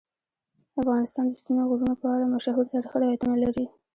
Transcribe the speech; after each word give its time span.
افغانستان 0.81 1.25
د 1.27 1.31
ستوني 1.41 1.63
غرونه 1.69 1.95
په 2.01 2.07
اړه 2.13 2.25
مشهور 2.35 2.65
تاریخی 2.73 2.97
روایتونه 3.03 3.35
لري. 3.43 3.65